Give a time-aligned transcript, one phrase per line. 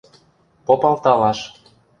[0.65, 1.39] —Попалталаш.